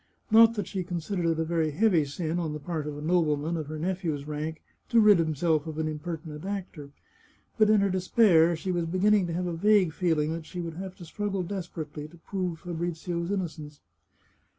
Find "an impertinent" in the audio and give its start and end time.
5.77-6.43